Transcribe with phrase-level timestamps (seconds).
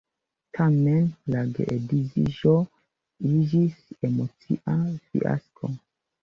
[0.57, 1.03] Tamen
[1.33, 2.55] la geedziĝo
[3.33, 3.77] iĝis
[4.11, 5.71] emocia fiasko.